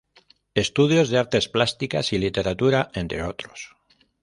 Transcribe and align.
Estudios 0.55 1.09
de 1.11 1.19
Artes 1.19 1.47
Plásticas 1.47 2.11
y 2.11 2.17
Literatura, 2.17 2.89
entre 2.95 3.21
otros. 3.21 3.75